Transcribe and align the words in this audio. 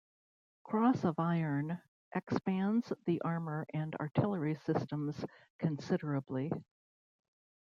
Cross 0.63 1.03
of 1.03 1.19
Iron 1.19 1.79
expands 2.15 2.91
the 3.05 3.21
armor 3.21 3.67
and 3.71 3.93
artillery 3.97 4.55
systems 4.65 5.23
considerably. 5.59 6.51